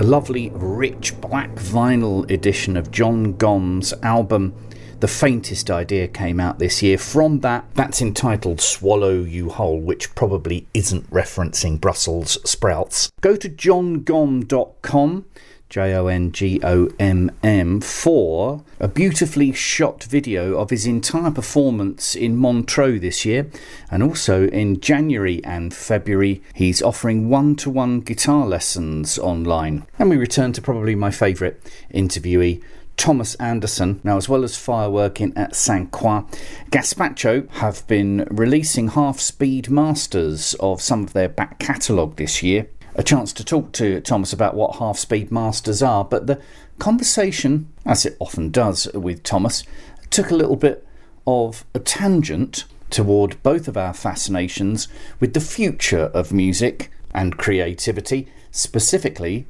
[0.08, 4.54] Lovely, rich black vinyl edition of Jon Gomm's album.
[5.00, 6.96] The faintest idea came out this year.
[6.96, 13.10] From that, that's entitled Swallow You Whole, which probably isn't referencing Brussels sprouts.
[13.20, 15.26] Go to jongomm.com
[15.68, 21.30] J O N G O M M, for a beautifully shot video of his entire
[21.30, 23.50] performance in Montreux this year.
[23.90, 29.86] And also in January and February, he's offering one to one guitar lessons online.
[29.98, 31.56] And we return to probably my favourite
[31.92, 32.62] interviewee.
[32.96, 34.00] Thomas Andersen.
[34.02, 36.24] Now, as well as fireworking at Saint Croix,
[36.72, 42.66] Gazpacho have been releasing half speed masters of some of their back catalogue this year
[42.98, 46.40] a chance to talk to Thomas about what half speed masters are, but the
[46.80, 49.62] conversation, as it often does with Thomas,
[50.10, 50.84] took a little bit
[51.24, 54.88] of a tangent toward both of our fascinations
[55.20, 59.46] with the future of music and creativity, specifically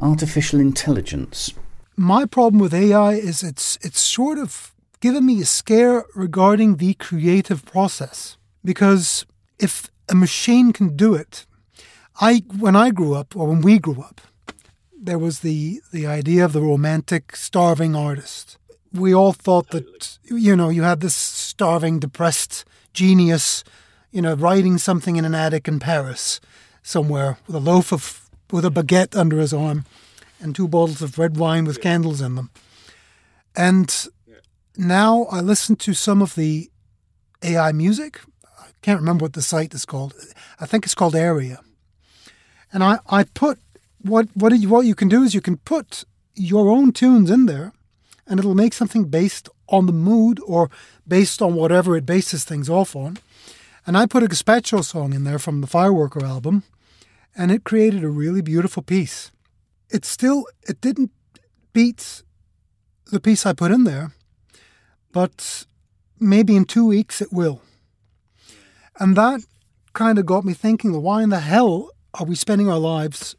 [0.00, 1.52] artificial intelligence.
[1.96, 6.94] My problem with AI is it's it's sort of given me a scare regarding the
[6.94, 9.26] creative process because
[9.58, 11.46] if a machine can do it,
[12.20, 14.20] I when I grew up, or when we grew up,
[14.98, 18.58] there was the the idea of the romantic starving artist.
[18.92, 22.64] We all thought that you know you had this starving, depressed
[22.94, 23.64] genius,
[24.10, 26.40] you know, writing something in an attic in Paris,
[26.82, 29.84] somewhere with a loaf of with a baguette under his arm,
[30.40, 32.50] and two bottles of red wine with candles in them.
[33.54, 34.08] And
[34.76, 36.70] now I listen to some of the
[37.42, 38.20] AI music.
[38.58, 40.14] I can't remember what the site is called.
[40.58, 41.60] I think it's called Area
[42.76, 43.58] and I, I put
[44.02, 46.04] what what you, what you can do is you can put
[46.34, 47.72] your own tunes in there,
[48.26, 50.68] and it'll make something based on the mood or
[51.08, 53.16] based on whatever it bases things off on.
[53.86, 56.64] And I put a Gazpacho song in there from the Fireworker album,
[57.34, 59.32] and it created a really beautiful piece.
[59.88, 61.12] It still it didn't
[61.72, 62.22] beat
[63.10, 64.12] the piece I put in there,
[65.12, 65.64] but
[66.20, 67.62] maybe in two weeks it will.
[69.00, 69.40] And that
[69.94, 73.36] kind of got me thinking, why in the hell are we spending our lives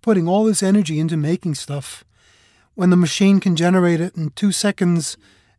[0.00, 2.04] putting all this energy into making stuff
[2.74, 5.16] when the machine can generate it in two seconds,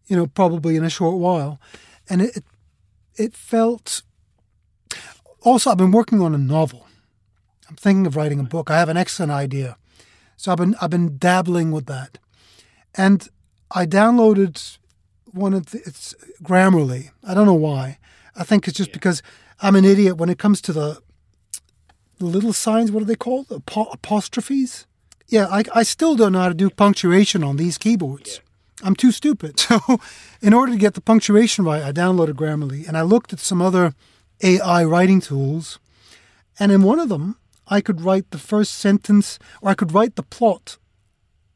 [0.07, 1.59] you know, probably in a short while?
[2.09, 2.43] And it,
[3.15, 4.03] it felt.
[5.41, 6.87] Also, I've been working on a novel.
[7.69, 8.69] I'm thinking of writing a book.
[8.69, 9.77] I have an excellent idea,
[10.37, 12.19] so I've been I've been dabbling with that,
[12.93, 13.27] and
[13.71, 14.77] I downloaded
[15.25, 16.13] one of the, it's
[16.43, 17.09] Grammarly.
[17.23, 17.97] I don't know why.
[18.35, 19.23] I think it's just because
[19.61, 21.01] I'm an idiot when it comes to the
[22.17, 23.51] the little signs, what are they called?
[23.51, 24.85] Apo- apostrophes?
[25.27, 28.41] Yeah, I, I still don't know how to do punctuation on these keyboards.
[28.83, 29.59] I'm too stupid.
[29.65, 29.99] So,
[30.41, 33.61] in order to get the punctuation right, I downloaded Grammarly and I looked at some
[33.61, 33.95] other
[34.43, 35.79] AI writing tools.
[36.59, 37.37] And in one of them,
[37.67, 40.77] I could write the first sentence or I could write the plot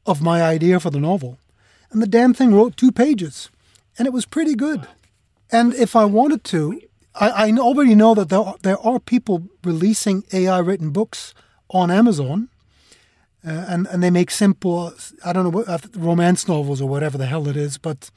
[0.05, 1.37] of my idea for the novel.
[1.91, 3.49] And the damn thing wrote two pages.
[3.97, 4.87] And it was pretty good.
[5.51, 6.81] And if I wanted to,
[7.15, 11.33] I, I already know that there are, there are people releasing AI written books
[11.69, 12.49] on Amazon,
[13.45, 14.93] uh, and and they make simple
[15.23, 18.11] I don't know what uh, romance novels or whatever the hell it is, but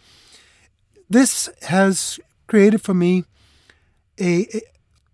[1.09, 3.25] this has created for me
[4.19, 4.61] a, a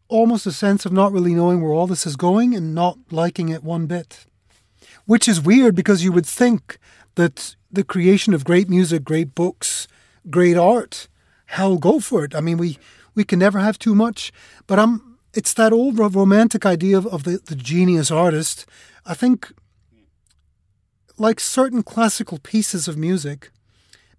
[0.08, 3.50] almost a sense of not really knowing where all this is going and not liking
[3.50, 4.24] it one bit,
[5.04, 6.78] which is weird because you would think
[7.16, 9.86] that the creation of great music, great books,
[10.30, 11.08] great art,
[11.46, 12.34] hell, go for it.
[12.34, 12.78] I mean, we
[13.18, 14.32] we can never have too much.
[14.68, 18.64] But I'm, it's that old romantic idea of, of the, the genius artist.
[19.04, 19.52] I think,
[21.18, 23.50] like certain classical pieces of music,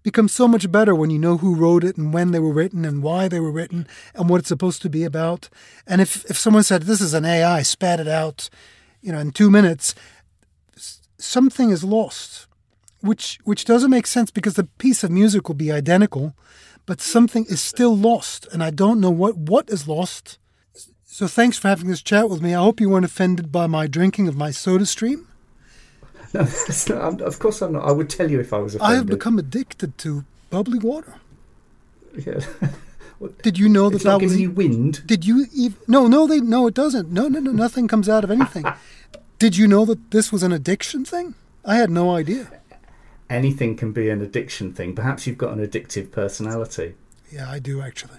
[0.02, 2.84] become so much better when you know who wrote it and when they were written
[2.84, 5.48] and why they were written and what it's supposed to be about.
[5.86, 8.50] And if, if someone said, this is an AI, spat it out,
[9.00, 9.94] you know, in two minutes,
[11.18, 12.46] something is lost,
[13.00, 16.34] which, which doesn't make sense because the piece of music will be identical,
[16.90, 20.40] but something is still lost, and I don't know what, what is lost.
[21.04, 22.52] So thanks for having this chat with me.
[22.52, 25.28] I hope you weren't offended by my drinking of my soda stream.
[26.34, 26.48] No,
[26.88, 27.84] not, of course I'm not.
[27.84, 28.92] I would tell you if I was offended.
[28.92, 31.14] I have become addicted to bubbly water.
[32.16, 32.40] Yeah.
[33.42, 35.06] Did you know that it's that not was giving you wind?
[35.06, 35.78] Did you even?
[35.86, 37.12] No, no, they no, it doesn't.
[37.12, 38.64] No, no, no, nothing comes out of anything.
[39.38, 41.36] Did you know that this was an addiction thing?
[41.64, 42.59] I had no idea.
[43.30, 44.94] Anything can be an addiction thing.
[44.94, 46.94] Perhaps you've got an addictive personality.
[47.30, 48.18] Yeah, I do actually.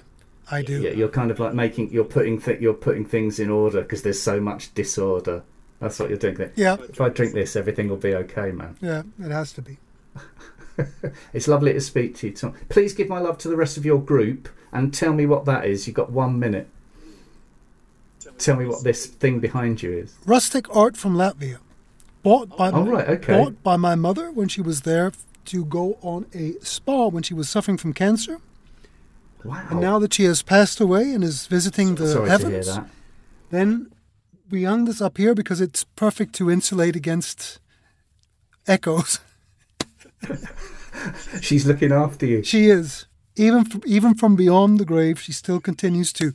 [0.49, 0.81] I do.
[0.81, 4.01] Yeah, you're kind of like making you're putting th- you're putting things in order because
[4.03, 5.43] there's so much disorder.
[5.79, 6.35] That's what you're doing.
[6.35, 6.53] There.
[6.55, 6.77] Yeah.
[6.79, 8.77] If I drink this, everything will be okay, man.
[8.81, 9.77] Yeah, it has to be.
[11.33, 12.55] It's lovely to speak to you, Tom.
[12.69, 15.65] Please give my love to the rest of your group and tell me what that
[15.65, 15.85] is.
[15.85, 16.67] You've got one minute.
[18.37, 20.15] Tell me what this thing behind you is.
[20.25, 21.59] Rustic art from Latvia.
[22.23, 23.33] Bought by Oh, right, okay.
[23.37, 25.11] bought by my mother when she was there
[25.45, 28.39] to go on a spa when she was suffering from cancer.
[29.43, 29.65] Wow.
[29.71, 32.81] And now that she has passed away and is visiting the Sorry heavens, to hear
[32.83, 32.89] that.
[33.49, 33.91] then
[34.51, 37.59] we hung this up here because it's perfect to insulate against
[38.67, 39.19] echoes.
[41.41, 42.43] She's looking after you.
[42.43, 45.19] She is even from, even from beyond the grave.
[45.19, 46.33] She still continues to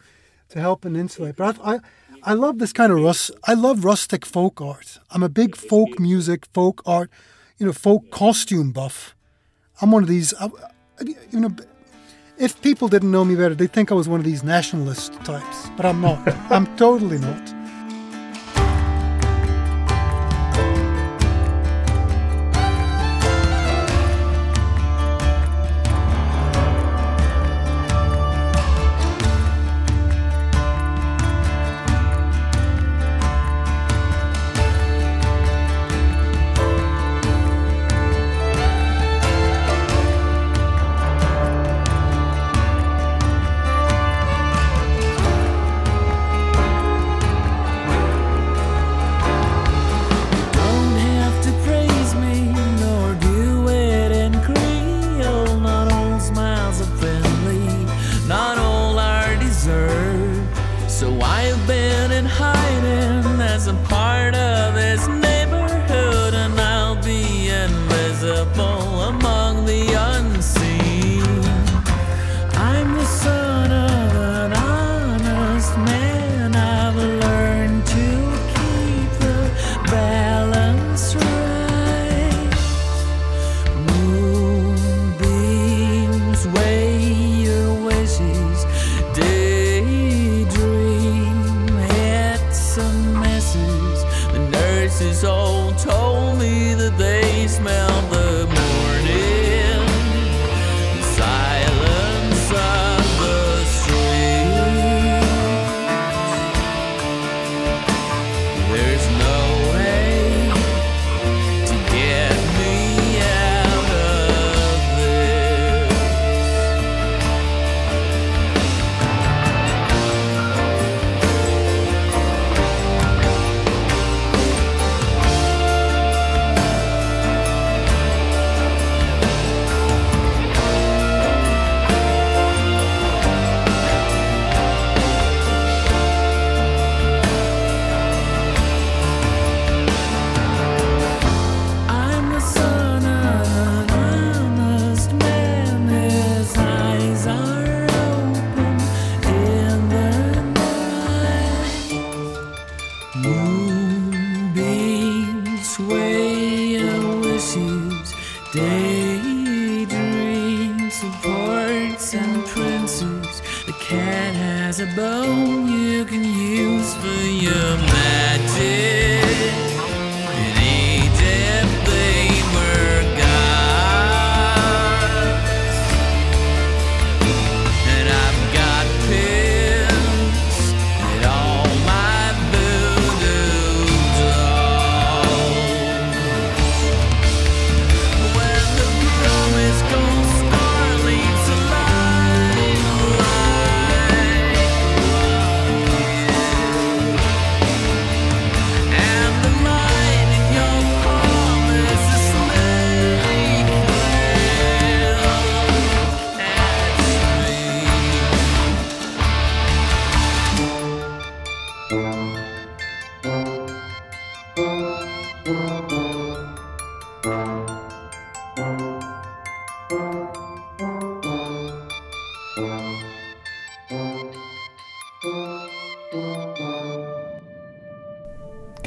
[0.49, 1.37] to help and insulate.
[1.37, 1.81] But I, I
[2.27, 3.31] I love this kind of rus.
[3.45, 4.99] I love rustic folk art.
[5.13, 7.09] I'm a big folk music, folk art,
[7.59, 9.15] you know, folk costume buff.
[9.81, 10.35] I'm one of these.
[10.41, 10.51] I, I-
[11.31, 11.55] you know,
[12.39, 15.69] if people didn't know me better, they'd think I was one of these nationalist types.
[15.77, 16.19] But I'm not.
[16.51, 17.45] I'm totally not.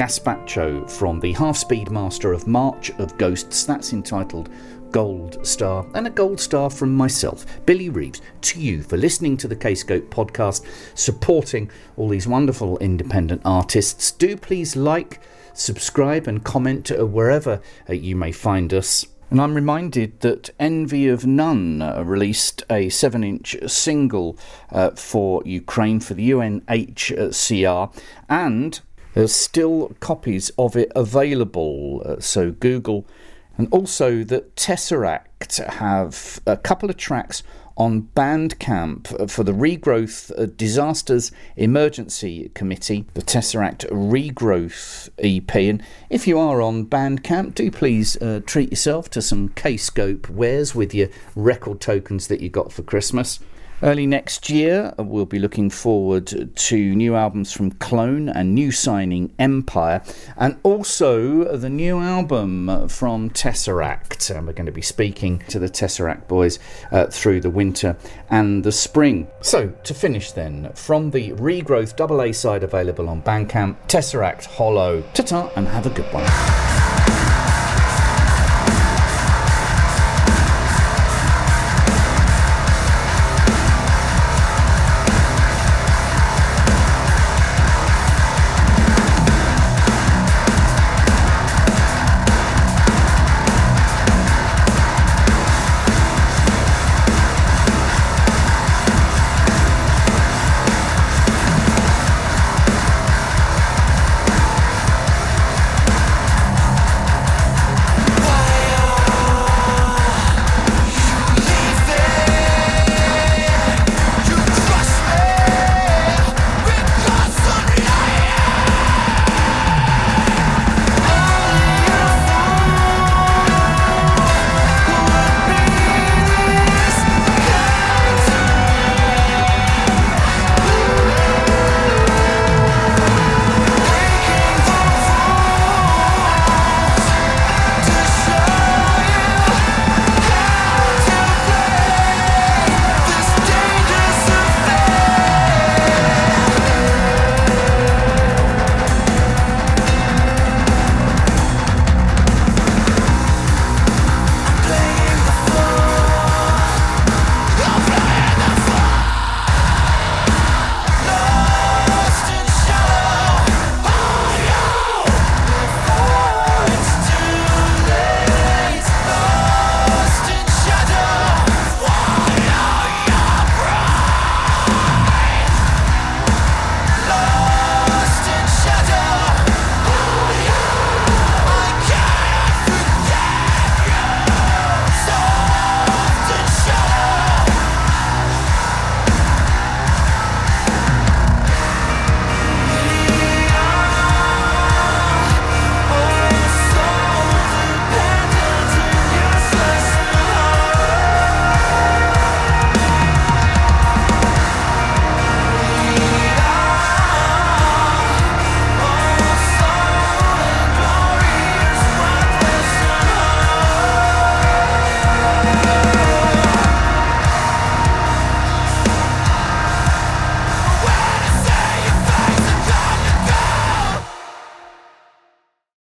[0.10, 3.64] Gazpacho from the Half Speed Master of March of Ghosts.
[3.64, 4.50] That's entitled
[4.90, 5.86] Gold Star.
[5.94, 10.10] And a gold star from myself, Billy Reeves, to you for listening to the Kscope
[10.10, 10.66] podcast,
[10.98, 14.12] supporting all these wonderful independent artists.
[14.12, 15.20] Do please like,
[15.54, 19.06] subscribe, and comment uh, wherever uh, you may find us.
[19.30, 24.40] And I'm reminded that Envy of None uh, released a 7 inch single
[24.72, 27.96] uh, for Ukraine for the UNHCR,
[28.28, 28.82] and
[29.14, 32.02] there's still copies of it available.
[32.06, 33.06] Uh, so Google,
[33.58, 37.44] and also that Tesseract have a couple of tracks
[37.80, 45.56] on Bandcamp for the Regrowth uh, Disasters Emergency Committee, the Tesseract Regrowth EP.
[45.56, 50.76] And if you are on Bandcamp, do please uh, treat yourself to some Kscope wares
[50.76, 53.40] with your record tokens that you got for Christmas.
[53.82, 59.34] Early next year, we'll be looking forward to new albums from Klone and new signing
[59.40, 60.02] Empire,
[60.36, 64.36] and also the new album from Tesseract.
[64.36, 66.60] And we're going to be speaking to the Tesseract boys
[66.92, 67.96] uh, through the winter
[68.30, 69.30] and the spring.
[69.40, 75.04] So, to finish then, from the Regrowth double A side available on Bandcamp, Tesseract Hollow.
[75.14, 76.79] Ta ta, and have a good one.